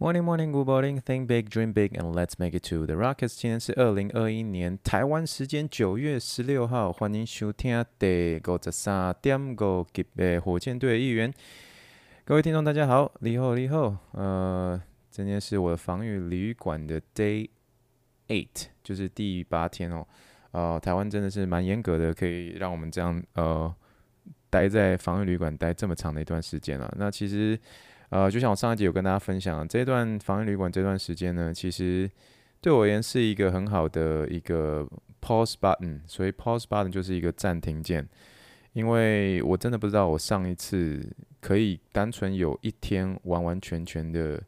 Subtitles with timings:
[0.00, 1.00] Morning, morning, good morning.
[1.00, 3.34] Think big, dream big, and let's make it to the Rockets.
[3.34, 11.34] 今天是二零二一年台湾时间九月十六号，欢迎收听第五十三点五集的火箭队一员。
[12.24, 13.96] 各位听众，大家好，你好，你好。
[14.12, 14.80] 呃，
[15.10, 17.48] 今天是我的防御旅馆的 Day
[18.28, 20.06] Eight，就是第八天哦。
[20.52, 23.74] 呃，台湾真的是蛮严格的，可以让我们这样呃
[24.48, 26.94] 待在防御旅馆待这么长的一段时间了。
[26.96, 27.58] 那其实。
[28.10, 32.10] 呃，就像我上一集有跟大家分享，这段防疫旅馆这段时间呢，其实
[32.60, 34.88] 对我而言是一个很好的一个
[35.20, 38.08] pause button，所以 pause button 就是一个暂停键，
[38.72, 41.06] 因为我真的不知道我上一次
[41.40, 44.42] 可以单纯有一天完完全全的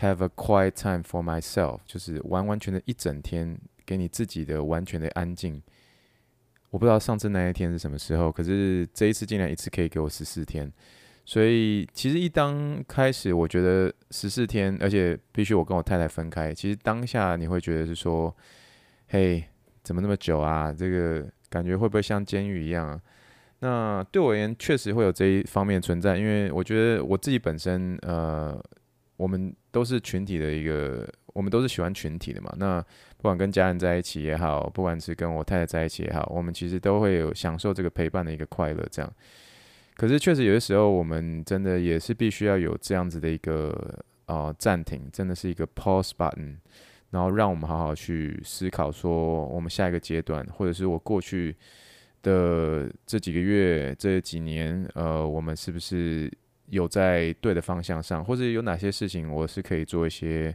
[0.00, 5.60] have a quiet time for myself，就是完完全的一整天给你自己的完全的安静。
[6.70, 10.72] 我不知道上次那一天是什么时候，可是这一次竟然一次可以给我十四天。
[11.28, 16.54] 所以其实一当开始，我觉得十四天，而且必须我跟我太太分开。
[16.54, 18.34] 其实当下你会觉得是说，
[19.08, 19.42] 嘿，
[19.82, 20.72] 怎么那么久啊？
[20.72, 23.00] 这个感觉会不会像监狱一样啊？
[23.58, 28.56] 那对我而言，确实会有这一方面存在，因为我觉得我自己本身，呃，
[29.16, 32.54] 我们都是群体的一个，我们都是喜欢群体的嘛。
[32.56, 32.80] 那
[33.16, 39.12] 不管跟家人在一起也好，不管是跟我太太在一起也好，我们其实都会有享受这个陪伴的一个快乐，这样。
[39.96, 46.56] 可是确实有的时候，我们真的也是必须要有这样子的一个呃暂停，真的是一个 pause button，
[47.10, 51.56] 然后让我们好好去思考，说我们下一个阶段，或者是我过去
[52.22, 56.30] 的这几个月、这几年，呃，我们是不是
[56.66, 60.54] 有在对的方向上，或者有哪些事情我是可以做一些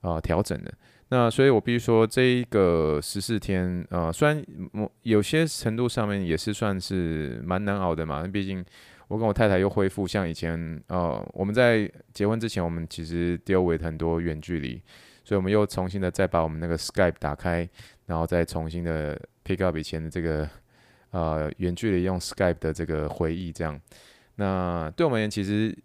[0.00, 0.74] 呃调整的。
[1.12, 8.26] 那所以，我必须说，这一个十四天，呃，虽然某有些程度上面也是算是蛮难熬的嘛。
[8.26, 8.64] 毕竟
[9.08, 14.80] 我跟我太太又恢复像以前，呃，我们在结婚之前，我们其实 deal with 很多远距离，
[15.22, 17.68] 所以我们又重新的再把我们那个 Skype 打开，
[18.06, 20.48] 然后再重新的 pick up 以前的这个
[21.10, 23.78] 呃远距离用 Skype 的这个回忆，这样。
[24.36, 25.76] 那对我们而言，其实。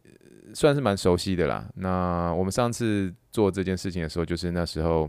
[0.53, 1.69] 算是蛮熟悉的啦。
[1.75, 5.08] 那我们上次做这件事情的时候，就是那时候，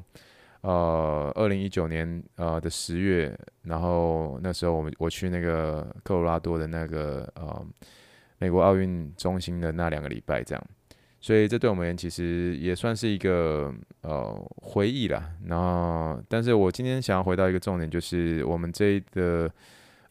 [0.63, 7.65] 呃，二零一九年呃的十月，然后那时候我们我去那个科罗拉多的那个呃
[8.39, 10.65] 美国奥运中心的那两个礼拜，这样。
[11.21, 13.73] 所以这对我们其实也算是一个
[14.03, 15.31] 呃回忆啦。
[15.47, 19.49] 然后，但是我今天想要回到一个重点，就是我们这一个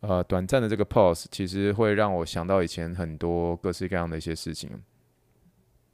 [0.08, 4.72] 呃短暂的这个 pause，其实会让我想到以前很多各式各样的一些事情。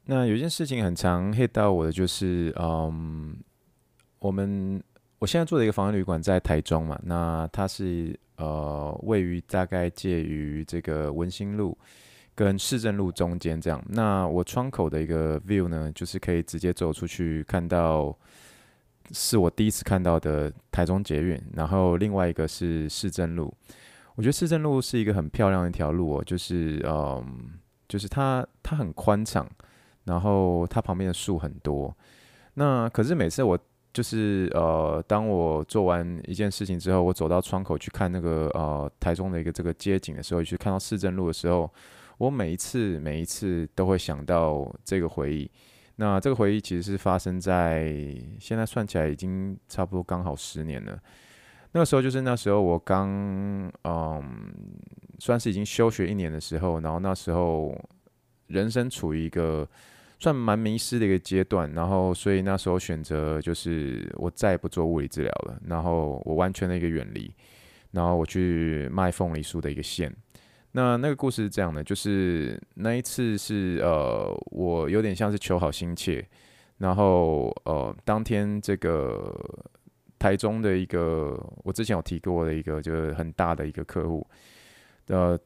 [0.06, 3.36] 那有一件事情很常 hit 到我的，就是嗯，
[4.18, 4.82] 我们
[5.18, 11.76] 我现在住的一个防疫旅馆在台中嘛，那它是呃位于大概介于这个文心路
[12.34, 13.82] 跟市政路中间这样。
[13.88, 18.14] 那我窗口的一个 view 呢，就是可以直接走出去看到，
[19.12, 21.40] 是我第一次看到的台中捷运。
[21.54, 23.54] 然后另外一个是市政路，
[24.16, 27.50] 我觉得市政路是一个很漂亮的一条路哦，就是嗯，
[27.88, 29.48] 就是它它很宽敞。
[30.06, 31.96] 然后它旁边的树很多，
[32.52, 33.58] 那可是每次我
[33.90, 41.72] 就是呃，当我做完一件事情之后，我走到窗口去看那个呃台中的一个这个街景的时候，去看到市政路的时候，
[42.18, 45.50] 我每一次每一次都会想到这个回忆。
[45.96, 47.90] 那这个回忆其实是发生在
[48.38, 51.00] 现在算起来已经差不多刚好十年了。
[51.74, 53.08] 那个时候就是那时候我刚
[53.84, 54.22] 嗯，
[55.18, 57.78] 算是已经休学一年的时候，然后那时候
[58.46, 59.68] 人生处于一个。
[60.20, 67.30] 算蛮迷失的一个阶段，然后所以那时候选择就是我再也不做物理治疗了，然后我完全的一个远离，
[67.90, 70.10] 然后我去卖凤梨酥的一个线。
[70.72, 76.26] 那那个故事是这样的，就是那一次是呃我有点像是求好心切，
[76.78, 79.34] 然后呃当天这个
[80.24, 84.26] 台中的一个我之前有提过的一个就是很大的一个客户，
[85.08, 85.38] 呃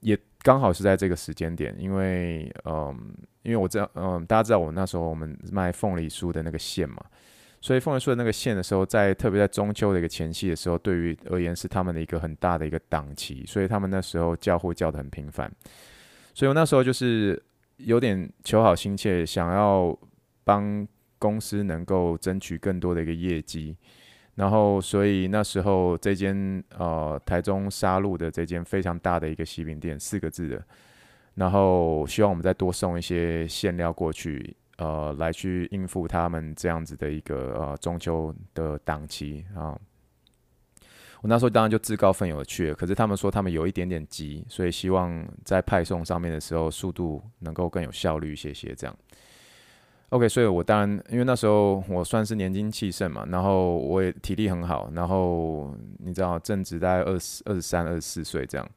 [0.00, 0.18] 也。
[0.46, 2.96] 刚好是在这个时间点，因为嗯，
[3.42, 7.02] 因为我知道，嗯，大家知道我那时候我们卖凤梨酥的那个线嘛，
[7.60, 15.50] 所以凤梨酥的那个线的时候，在特别在中秋的一个前夕的时候，对于而言是他们的一个很大的一个档期，所以他们那时候叫货叫得很频繁，
[16.32, 17.42] 所以我那时候就是
[17.78, 19.98] 有点求好心切，想要
[20.44, 20.86] 帮
[21.18, 23.76] 公司能够争取更多的一个业绩。
[24.36, 30.62] 然后，所以那时候这间呃台中沙鹿的这间非常大的一个西饼店，四个字的，
[31.34, 39.74] 然后希望我们再多送一些馅料过去，呃，来去应付他们这样子的一个呃中秋的档期啊。
[41.22, 48.94] 我那时候当然就自告奋勇的去了，可是他们说他们有一点点急，所以希望在派送上面的时候速度能够更有效率一些些这样。
[50.10, 58.70] OK，所以我当然因为那时候我算是年轻气盛嘛，然后我也体力很好，然后你知道正值大概二十二十三、二十四岁这样，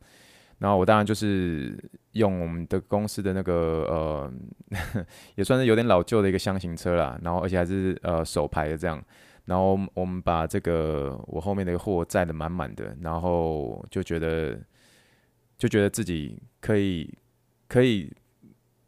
[0.57, 1.77] 然后我当然就是
[2.13, 3.53] 用我们的公司的那个
[3.87, 4.33] 呃，
[5.35, 8.99] 也算是有点老旧的一个厢型车啦，然后而且还是呃手排的这样，
[9.45, 14.59] 然后我们把这个我后面的货载得满满的，然后就觉得
[15.59, 17.15] 就觉得自己可以
[17.67, 18.11] 可以。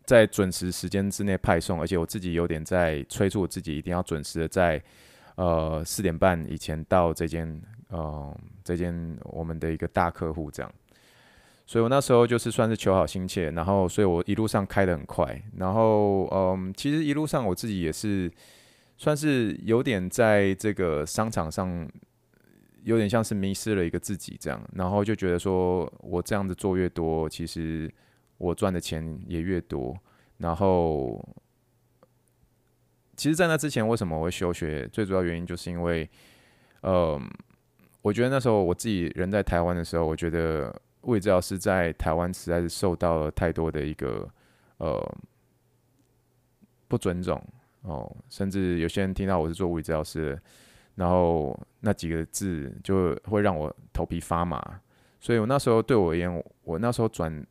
[0.04, 4.82] 在准时时间之内派送，而且我自己有点在催促我自己，一定要准时的在
[5.36, 10.72] 呃四点半以前到这间呃这间我们的一个大客户这样。
[11.66, 18.30] 所以我那时候就是算是求好心切，然后所以我一路上开得很快，然后嗯、其实一路上我自己也是
[18.98, 21.88] 算是有点在这个商场上
[22.84, 27.90] 有点像是迷失了一个自己这样，然后就觉得说我这样子做越多，其实。
[28.42, 29.96] 我赚的钱也越多，
[30.38, 31.24] 然后，
[33.16, 34.88] 其实，在那之前，为什么我会休学？
[34.88, 36.10] 最主要原因就是因为，
[36.82, 37.22] 呃，
[38.02, 44.28] 我觉得那时候我自己人在台湾的时候，我觉得物理治疗师在台湾实在是受到了太多的一个
[44.78, 45.18] 呃
[46.88, 47.40] 不尊重
[47.84, 50.42] 哦，甚至有些人听到我是做物理治疗师的，
[50.96, 54.82] 然后那几个字就会让我头皮发麻，
[55.20, 57.46] 所以我那时候对我而言，我那时候转。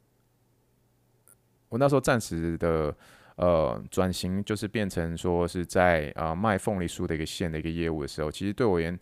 [1.71, 2.95] 我那时候暂时的
[3.37, 9.01] 呃转型，就是变成说是在啊、卖凤梨酥的一个线的一个业务的时候，其实对我而言，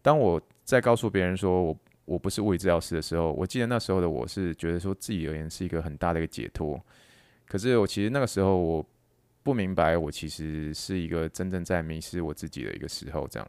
[0.00, 6.80] 当我在告诉别人说我我不是物理治疗师的时候，我记得那时候的我是觉得说自己而言是一个很大的一个解脱。
[7.46, 8.86] 可是我其实那个时候我
[9.42, 13.48] 不明白，我其实是一个真正在迷失我自己的一个时候，这样。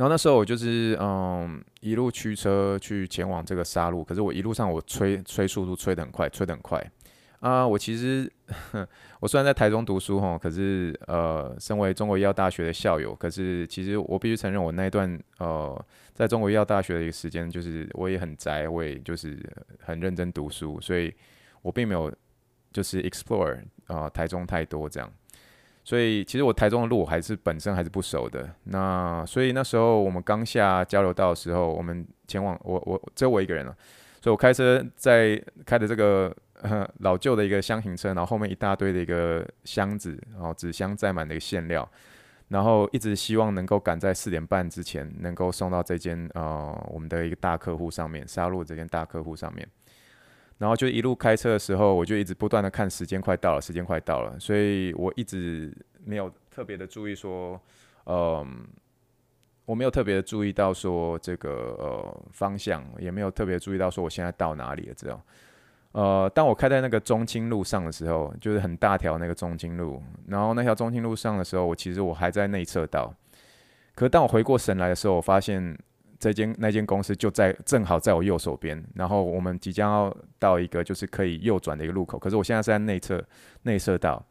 [0.00, 6.82] 然后那时候我就是嗯一路驱车去前往这个沙鹿，可是我一路上我催催速度催得很快，催得很快
[7.40, 7.68] 啊！
[7.68, 8.32] 我其实
[9.20, 19.38] 我虽然在台中读书哈，可是呃，身为中国医药大学的校友，可是其实我必须承认，我那一段呃在中国医药大学的一个时间，就是我也很宅，我也就是
[19.80, 21.14] 很认真读书，所以
[21.60, 22.10] 我并没有
[22.72, 23.54] 就是 explore
[23.86, 25.12] 啊、呃、台中太多这样。
[25.82, 28.48] 所以其实我台中的路还是本身还是不熟的。
[28.64, 33.76] 那所以那时候我们刚下交流道的时候，我们前往我我只有我一个人了。
[34.22, 36.30] 所以我开车在开的这个
[36.98, 41.90] 老旧的一个厢型车，然后后面一大堆的一个箱子，然后纸箱载满的一个馅料，
[42.48, 49.66] 然后一直希望能够赶在四点半之前能够送到这间呃我们的一个大客户上面，沙鹿这间大客户上面。
[50.60, 55.74] 然后就一路开车的时候，我就一直不断的看时间快到了，时间快到了，所以我一直
[56.04, 57.58] 没有特别的注意说，
[58.04, 58.68] 嗯，
[59.64, 65.22] 我没有特别注意到说这个呃方向，也没有特别注意到说我现在到哪里了，这样？
[65.92, 73.14] 呃，当我开在那个中清路上的时候，就是很大条那个中清路，然后那条中清路上的时候，我其实我还在内侧道，
[73.94, 75.78] 可当我回过神来的时候，我发现。
[76.20, 83.24] 这间那间公司就在正好在我右手边，然后我们即将要到一个就是可以右转的一个路口，可是我现在是在内侧
[83.62, 84.22] 内侧道，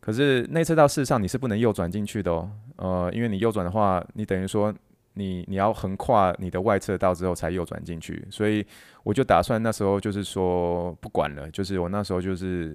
[0.00, 4.74] 可是内侧道事实上你是不能右转进去的哦，呃，因为你右转的话，你等于说
[5.12, 8.64] 你你要横跨你的外侧道之后才右转进去，所以
[9.02, 12.74] 我就打算那时候就是说不管了，就是我那时候就是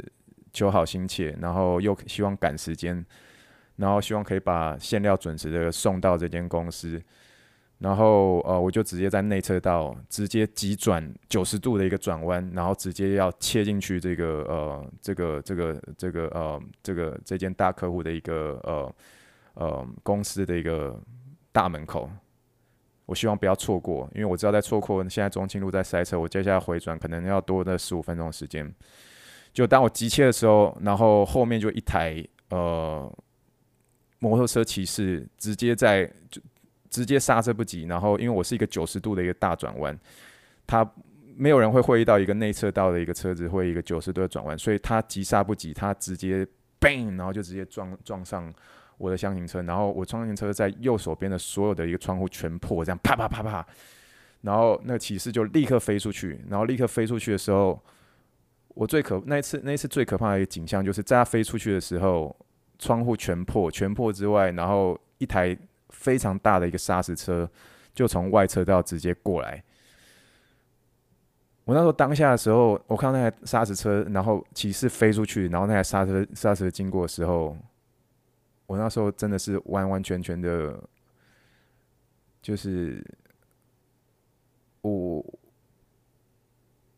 [0.52, 3.04] 求好心切，然后又希望赶时间，
[3.78, 7.02] 然后希望可以把馅料准时的送到这间公司。
[7.84, 18.96] 然后呃，我就直接在内侧道直接急转九十度的一个转弯，然后直接要切进去这个呃这个这个这个呃这个这间大客户的一个呃
[19.56, 20.98] 呃公司的一个
[21.52, 22.10] 大门口。
[23.06, 28.74] 我希望不要错过，因为我知道在错过现在中清路在塞车，我接下来回转可能要多的十五分钟的时间。
[29.52, 33.14] 就当我急切的时候，然后后面就一台呃
[34.20, 36.42] 摩托车骑士直接在就。
[36.94, 40.00] 直接刹车不及，然后因为我是一个九十度的一个大转弯，
[40.68, 40.88] 他
[41.36, 46.48] 没有人会会意到一个内侧道的一个车子会一个九十度的转弯，所以他急刹不及，他直接
[46.80, 48.54] bang，然后就直接撞撞上
[49.00, 53.66] 我的厢型车，然后我厢型车在右手边的所有的一个窗户全破，这样啪啪啪啪，
[54.42, 57.82] 然后那个骑士就立刻飞出去，然后立刻飞出去的时候，
[58.68, 62.36] 我最可那一次那一次最可怕的一个景象就是在他飞出去的时候，
[62.78, 65.58] 窗户全破，全破之外，然后一台。
[65.94, 67.50] 非常大的一个砂石车，
[67.94, 69.64] 就从外车道直接过来。
[71.64, 77.56] 我那时候当下的时候，我看到那台砂石车，然后骑士飞出去，然后那台砂车砂石经过的时候，
[78.66, 80.78] 我那时候真的是完完全全的，
[82.42, 83.02] 就是
[84.82, 85.24] 我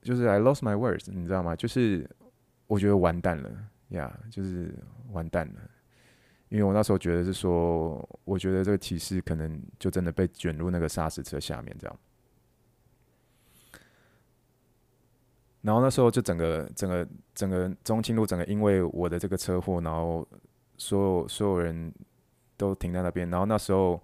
[0.01, 1.55] 就是 I lost my words，你知道吗？
[1.55, 2.09] 就是
[2.65, 3.51] 我觉得完蛋了，
[3.89, 4.73] 呀，就是
[5.11, 5.53] 完蛋了。
[6.55, 11.99] 因为我那时候觉得是说，我觉得这个骑士可能就真的被卷入那个砂石车下面这样。
[15.59, 20.25] 然后那时候就整个整个整个中清路整个因为我的这个车祸，然后
[20.77, 21.93] 所有所有人
[22.55, 23.29] 都停在那边。
[23.29, 24.01] 然后那时候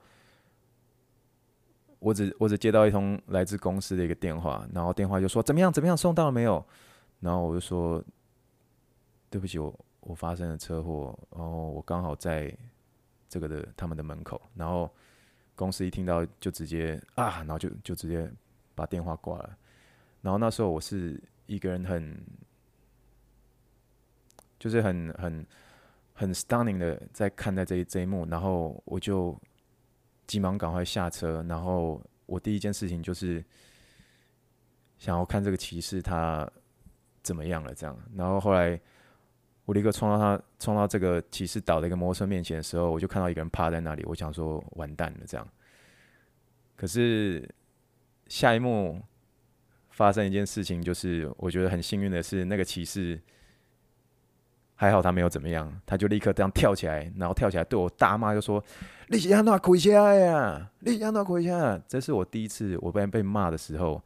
[1.99, 6.61] 我只我只接到一通来自公司的一个电话，然后电话就说怎么样怎么样送到了没有？
[7.21, 8.03] 然后我就说
[9.29, 9.73] 对不起我。
[10.01, 12.51] 我发生了车祸，然后我刚好在
[13.29, 14.89] 这个的他们的门口，然后
[15.55, 18.29] 公司一听到就直接啊，然后就就直接
[18.73, 19.57] 把电话挂了。
[20.21, 22.19] 然后那时候我是一个人很，
[24.57, 25.45] 就是很很
[26.13, 29.39] 很 stunning 的在看待这一这一幕，然后我就
[30.25, 33.43] 急忙赶快下车，然后我第一件事情就是
[34.97, 36.49] 想要看这个骑士他
[37.21, 38.81] 怎么样了，这样，然后后来。
[39.65, 44.03] 我立刻冲到他，冲到这个骑士倒的一个摩托车面前的时候，我就看到一个人趴在那里。
[44.05, 45.47] 我想说，完蛋了，这样。
[46.75, 47.47] 可是
[48.27, 48.99] 下一幕
[49.91, 53.21] 发生一件事情，就是我觉得很幸运的是，那个骑士
[54.73, 58.61] 还好他没有怎么样，他就立刻这样跳起来，然后跳起来对我大骂，就说
[59.07, 60.71] ：“你是安怎开车呀？
[60.79, 64.03] 你是安怎开车？”这是我第一次我被被骂的时候，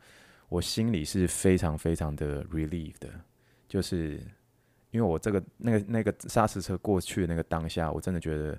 [0.49, 3.09] 我心里是非常非常的 relieved 的，
[3.69, 4.21] 就是。
[4.95, 8.57] 因为我这个那个那个砂石车过去的那个当下，我真的觉得，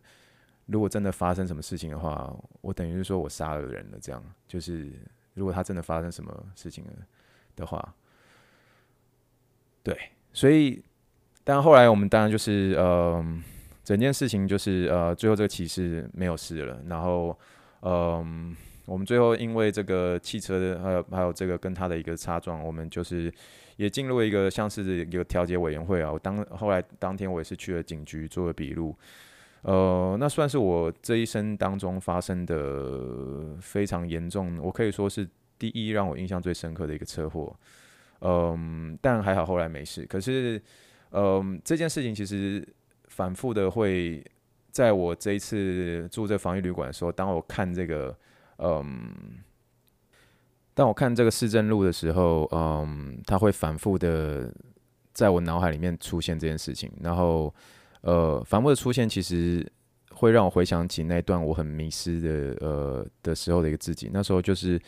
[0.67, 3.99] 如果真的发生什么事情的话，我等于是说我杀了人了。
[3.99, 4.93] 这样就是，
[5.33, 6.91] 如果他真的发生什么事情了
[7.57, 7.95] 的话，
[9.83, 9.99] 对，
[10.35, 10.85] 所以，
[11.43, 13.25] 但后来我们当然就是，呃，
[13.83, 16.83] 整件事情就是，呃，最后这个骑士没有事了。
[16.87, 17.35] 然后，
[17.81, 18.55] 嗯、
[18.87, 23.31] 我们最后因为这个汽车的，还有还有这个跟他的一个擦撞，我们就是。
[23.77, 28.97] 也进入一个像是一个调解委员会啊，我当后来当天我也是去了警局做了笔录，
[29.61, 35.29] 呃，那算是我这一生当中发生的非常严重，我可以说是
[35.59, 37.55] 第一让我印象最深刻的一个车祸，
[38.23, 40.07] 嗯，但还好后来没事。
[40.07, 40.59] 可是，
[41.11, 42.67] 嗯，这件事情其实
[43.09, 44.25] 反复的会
[44.71, 48.17] 在我这一次住这防疫旅馆的时候，当我看这个，
[48.59, 49.43] 嗯。
[50.75, 54.53] 当我看这个市政路的时候，嗯，它会反复的
[55.15, 57.55] 在我脑海里面出现这件事情，然后，
[58.03, 59.67] 呃，反复的出现，其实
[60.11, 64.11] 会让我回想起那段我很迷失的，呃，的时候的一个自己。
[64.13, 64.79] 那时候就是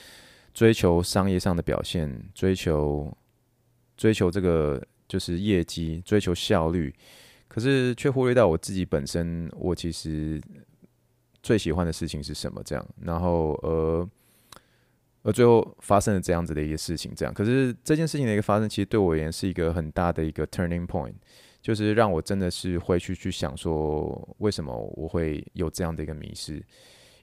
[0.53, 3.11] 追求商业上的表现，追求
[3.97, 6.95] 追求这个就是业绩，追求效率，
[7.49, 10.39] 可是却忽略到我自己本身，我其实
[11.49, 12.61] 最喜欢的事情是什么？
[12.63, 14.09] 这样，然后，呃。
[15.25, 21.15] 而最后发生了这样子的一个事情，这样，可是这件事情的一个发生，其实对我而言是一个很大的一个 turning point，
[21.61, 26.65] 就是让我真的是会去去想说，为什么我会有这样的一个迷失，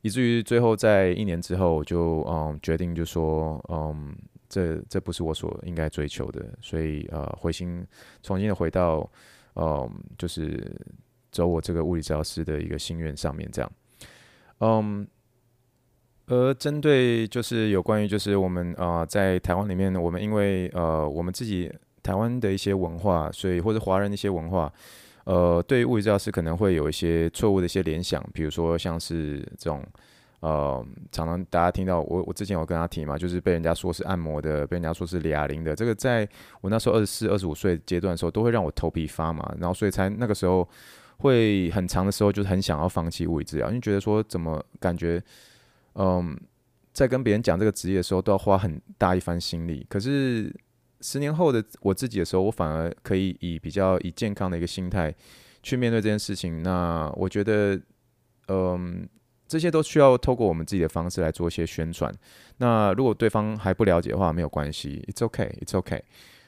[0.02, 4.14] 以至于最后在一年之后，我就嗯决定就说，嗯，
[4.50, 7.86] 这这不是我所应该追求的，所以呃，回心
[8.22, 9.10] 重新的回到，
[9.56, 10.70] 嗯，就是
[11.32, 13.72] 走我这个物理治疗师的一个心愿上面，这样，
[14.60, 15.08] 嗯。
[16.28, 21.72] 而针对就是有关于就是我们啊、在台湾里面，我们因为呃我们自己
[22.02, 24.74] 台湾的一些文化，所以或者华人的一些文化，
[25.26, 29.86] 呃对于物理治疗师可能会有一些错误的一些联想，比如说像是这种
[30.40, 36.28] 呃常常大家听到我我之前有跟他提嘛，就是被人家说是按摩的，被人家说是哑铃的，这个在
[36.62, 40.68] 我那时候二十四、二十五岁阶段的时候，都会让我头皮发麻，然后所以才那个时候
[41.18, 45.22] 会很长的时候就是很想要放弃物理治疗，因为觉得说怎么感觉。
[45.98, 46.38] 嗯，
[46.92, 49.86] 在跟别人讲这个职业的时候，都要花很大一番心力。
[49.90, 50.54] 可是
[51.00, 55.16] 十年后的我自己的时候，我反而可以以比较以健康的一个心态
[55.64, 56.62] 去面对这件事情。
[56.64, 57.80] 那我觉得，
[58.50, 59.08] 嗯，
[59.48, 62.14] 这些都需要透过我们自己的方式来做一些宣传。
[62.58, 66.04] 那如果对方还不了解的话，没有关系，It's OK，It's OK。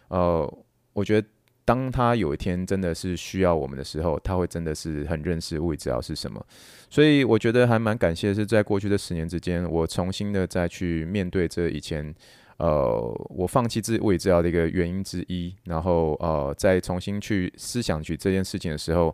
[0.09, 0.57] 呃，
[0.91, 1.27] 我觉得。
[1.67, 6.41] 当他有一天真的是需要我们的时候，他会真的是很认识物理治疗是什么。
[6.89, 12.15] 所以我觉得还蛮感谢的是，在过去的十年之间，我重新的再去面对这以前，
[12.55, 19.13] 呃，我放弃自物理治疗的一个原因之一，然后呃，再重新去思想起这件事情的时候。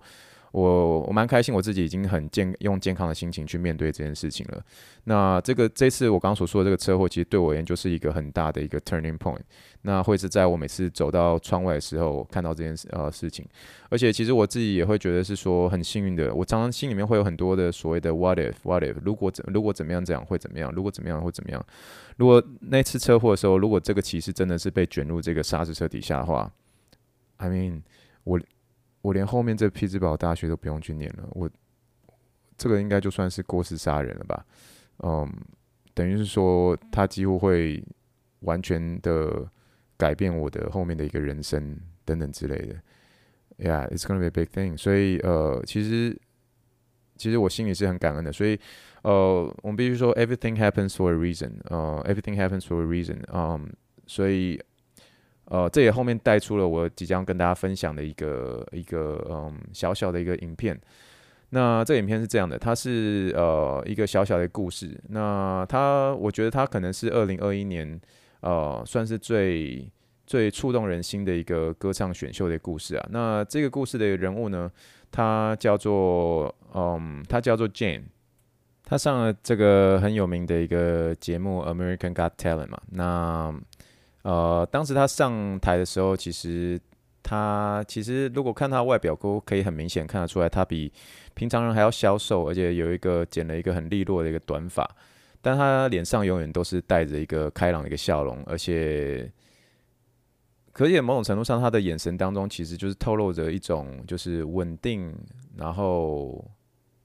[0.53, 4.63] 我我蛮开心，我自己已经很健用健康的心情去面对这件事情了。
[5.05, 9.39] 那这个这次我刚刚所说的这个车祸，其实对我而言就是一个很大的一个 turning point。
[9.81, 13.43] 那会是在我每次走到窗外的时候看到这件事呃事情，
[13.89, 16.31] 而且其实我自己也会觉得是说很幸运的。
[16.31, 20.71] 我常常心里面会有很多的所谓的 what if what if 如果怎如果怎么样这样会怎么样？
[20.71, 21.65] 如果怎么样会怎么样？
[22.15, 26.51] 如果那次车祸的时候，如果这个骑士真的是被卷入这个沙石车底下的话
[27.37, 27.81] ，I mean
[28.23, 28.39] 我。
[29.03, 31.49] 我连后面这匹兹堡大学都不用去念了，我
[32.57, 34.45] 这个应该就算是过失杀人了吧？
[34.99, 35.29] 嗯，
[35.93, 37.83] 等于是说他几乎会
[38.39, 39.45] 完全的
[39.97, 42.75] 改变我的后面的一个人生等等之类的。
[43.57, 44.77] Yeah, it's gonna be a big thing。
[44.77, 46.17] 所以呃，其实
[47.17, 48.31] 其实我心里是很感恩的。
[48.31, 48.57] 所以
[49.01, 51.51] 呃，我们必须说，everything happens for a reason。
[51.65, 53.19] 呃，everything happens for a reason。
[53.33, 53.69] 嗯，
[54.07, 54.57] 所以。
[55.53, 60.75] 呃，这也后面带出了我即将跟大家分享的一个一个嗯小小的一个影片。
[61.51, 64.99] 那这影片是这样的，它是呃一个小小的故事。
[65.09, 68.01] 那它，我觉得它可能是二零二一年
[68.39, 69.87] 呃算是最
[70.25, 73.07] 最触动人心的一个歌唱选秀的故事啊。
[73.11, 74.71] 那这个故事的人物呢，
[75.11, 78.05] 他叫做嗯，他叫做 Jane，
[78.83, 82.81] 他上了这个很有名的一个节目《American Got Talent》嘛。
[82.89, 83.53] 那
[84.23, 86.79] 呃，当时他上台的时候，其实
[87.21, 90.91] 他其实如果看他外表，都可以很明显看得出来，他比
[91.33, 94.89] 平常人还要消瘦，而且有一个剪了一个很利落的一个短发，
[95.41, 99.29] 但他脸上永远都是带着一个开朗的一个笑容，而且
[100.71, 105.13] 可以某种程度上，他的眼神当中其实就是透露着一种就是稳定，
[105.57, 106.49] 然后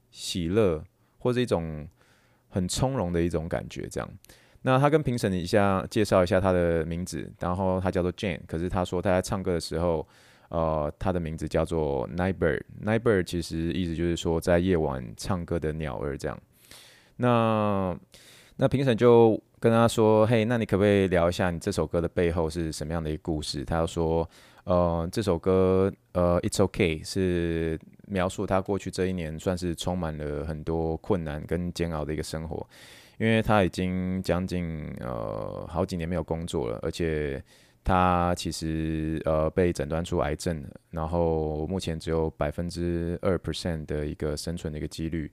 [0.09, 0.81] 喜乐，
[1.17, 1.87] 或者一种
[2.47, 4.09] 很从容的一种感觉，这样。
[4.63, 10.05] 那他跟评审一下介绍一下他的名字，然后他叫做 Jane，可是他说他在唱歌的时候，
[10.49, 12.61] 呃，他的名字叫做 Nightbird。
[12.83, 16.37] Nightbird 其实意思就是说在夜晚唱歌的鸟儿这样。
[17.15, 17.97] 那
[18.57, 23.63] 那评审就跟他说，嘿，那你可不可以聊一下你这首歌的背后是什么样的一个故事？
[23.63, 24.29] 他就说，
[24.65, 32.67] 呃，这首歌呃 It's OK 是描述他过去这一年算是充满了很多困难跟煎熬的一个生活。
[33.19, 37.43] 因为他已经将近呃好几年没有工作了，而且
[37.83, 45.29] 他其实呃被诊断出癌症，然后目前只有百分之二 percent 的一个生存的一个几率。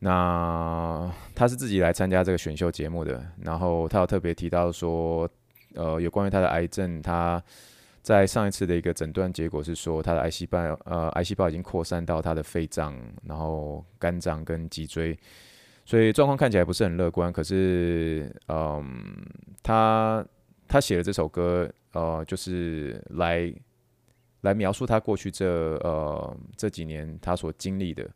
[0.00, 5.26] 那他是自己来参加这个选秀节目的，然后他有特别提到说，
[5.76, 7.42] 呃有关于他的癌症，他
[8.02, 12.94] 在上一次的一个诊断结果是说他的癌细胞呃癌细胞已经扩散到他的肺脏，
[13.24, 15.18] 然后肝脏跟脊椎。
[15.88, 19.26] 所以状况看起来不是很乐观，可是，嗯，
[19.62, 20.22] 他
[20.66, 23.50] 他写了这首歌，呃，就是来
[24.42, 25.46] 来描述他过去这
[25.76, 28.06] 呃这几年他所经历的，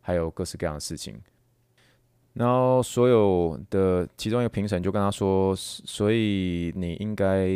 [0.00, 1.20] 还有各式各样的事情。
[2.34, 7.48] 然后所有的其中一个评审就跟他说，所以你应该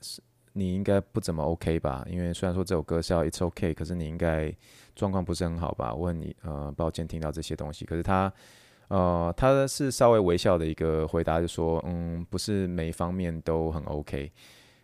[0.00, 0.20] 是
[0.54, 2.04] 你应该不怎么 OK 吧？
[2.10, 4.52] 因为虽然说这首歌是要 It's OK，可是你应该
[4.96, 5.94] 状况不是很好吧？
[5.94, 8.32] 问你，呃，抱歉听到这些东西，可是他。
[8.88, 14.32] 呃，他是稍微微笑的一个回答，就说，嗯，不是每一方面都很 OK，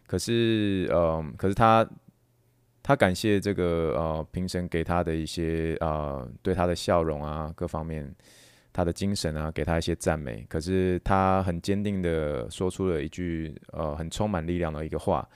[0.07, 1.89] 可是，呃，可是他
[2.83, 8.15] 他感谢这个呃评审给他的一些呃对他的笑容啊，各方面
[8.75, 15.27] 他的精神啊，给他一些赞美，可是他很坚定的说出了一句呃很充满力量的一个话，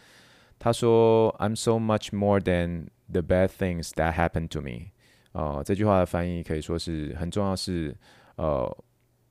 [0.58, 4.90] 他说，I'm so much more than the bad things that happened to me，
[5.32, 7.96] 呃，这句话的翻译可以说是很重要是。
[8.38, 8.84] 呃，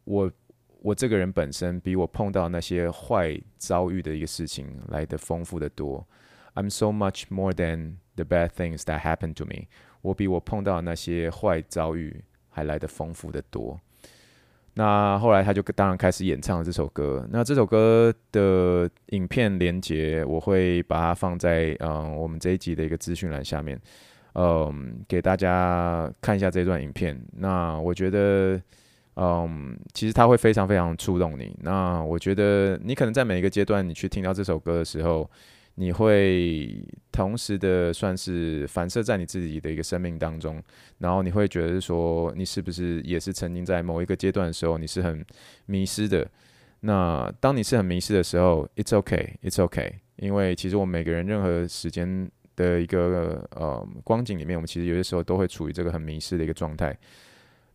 [0.03, 0.29] 我
[0.81, 6.05] 我这个人本身比我碰到那些坏遭遇的一个事情来的丰富的多。
[6.55, 9.67] I'm so much more than the bad things that happened to me。
[10.01, 13.79] 我比我碰到那些坏遭遇还来的丰富的多。
[14.73, 17.25] 那后来他就当然开始演唱这首歌。
[17.31, 23.79] 那这首歌的影片连接我会把它放在嗯、我们这一集的一个资讯栏下面，
[24.33, 27.17] 嗯，给大家看一下这段影片。
[27.37, 28.61] 那我觉得。
[29.19, 31.51] 嗯，其实它会非常非常触动你。
[31.63, 35.27] 那我觉得你可能在每一个阶段，你去听到这首歌的时候，
[35.73, 40.61] 你会同时的算是反射在你自己的一个生命当中，
[40.99, 45.25] 然后你会觉得说，你是不是也是曾经在某一个阶段的时候，你是很
[45.65, 46.29] 迷失的？
[46.81, 56.95] 那当你是很迷失的时候，It's okay, It's okay，因为其实我们每个人任何时间的一个呃光景里面，我们其实有些时候都会处于这个很迷失的一个状态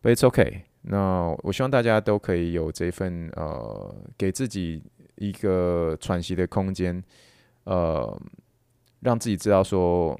[0.01, 0.61] ，But it's okay。
[0.85, 4.83] 那我希望大家都可以有这份呃，给自己
[5.15, 7.01] 一个喘息的空间，
[7.63, 8.21] 呃，
[8.99, 10.19] 让自己知道说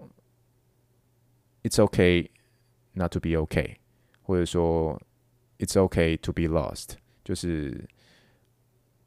[1.63, 2.29] ，It's okay
[2.93, 3.75] not to be okay，
[4.21, 5.01] 或者说
[5.59, 6.91] It's okay to be lost，
[7.25, 7.85] 就是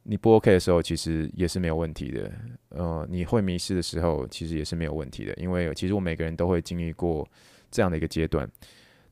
[0.02, 2.30] 你不 OK 的时候，其实也是没有问题的。
[2.68, 7.26] 呃，你会迷失的时候，其实也是没有问题的，因为其实我每个人都会经历过
[7.70, 8.46] 这样的一个阶段。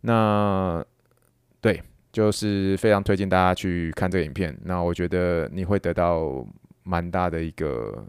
[0.02, 0.84] 那
[1.62, 1.82] 对。
[2.14, 6.46] 就是非常推荐大家去看这个影片，那我觉得你会得到
[6.84, 8.06] 蛮大的一个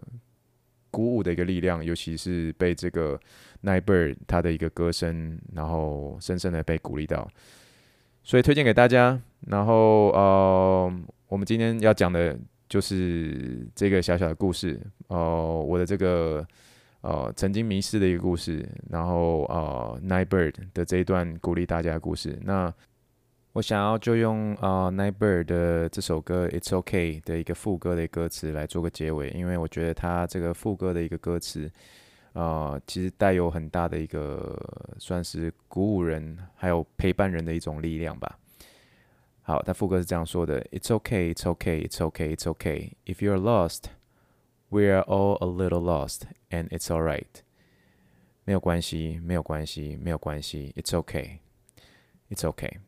[0.92, 3.18] 鼓舞的一个力量，尤其是被这个
[3.64, 7.28] Nightbird 他的一个歌声，然后深深的被鼓励到，
[8.22, 9.20] 所以推荐给大家。
[9.48, 10.92] 然后呃，
[11.26, 12.38] 我们今天要讲的
[12.68, 16.46] 就是这个小小的故事，哦、我的这个
[17.00, 22.72] 呃曾经迷失的一个故事，然后呃 Nightbird 的这一段鼓励大家的故事，那。
[23.56, 31.64] 我想要就用啊、Nightbird 的这首歌《It's OK》的一个副歌的歌词来做个结尾，因为我觉得它这个副歌的一个歌词，
[32.34, 34.62] 啊、呃，其实带有很大的一个
[34.98, 38.38] 算是鼓舞人还有陪伴人的一种力量吧。
[39.40, 42.92] 好，它副歌是这样说的：It's OK, It's OK, It's OK, It's OK.
[43.06, 43.84] If you're lost,
[44.68, 47.40] we are all a little lost, and it's alright.
[48.44, 50.74] 没有关系，没有关系，没有关系。
[50.76, 51.38] It's OK,
[52.28, 52.80] It's OK.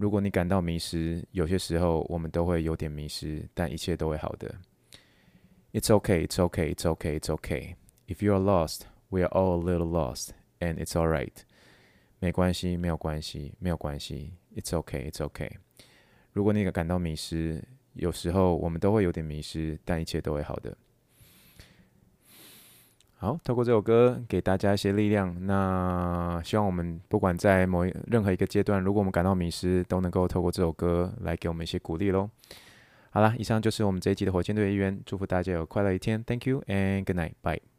[0.00, 4.50] 如果你感到迷失，有些时候我们都会有点迷失，但一切都会好的。
[5.74, 7.74] It's okay, it's okay, it's okay, it's okay.
[8.06, 11.34] If you are lost, we are all a little lost, and it's all right.
[12.18, 14.32] 没关系，没有关系，没有关系。
[14.56, 15.50] It's okay, it's okay.
[16.32, 20.74] 如果你感到迷失，有时候我们都会有点迷失，但一切都会好的。
[23.22, 25.36] 好，透过这首歌给大家一些力量。
[25.44, 32.30] 那希望我们不管在某一任何一个阶段，如果我们感到迷失，都能够透过这首歌来给我们一些鼓励喽。
[33.10, 36.24] 好啦，以上就是我们这一集的火箭队一员，祝福大家有快乐一天。
[36.24, 37.34] Thank you and good night.
[37.42, 37.69] Bye.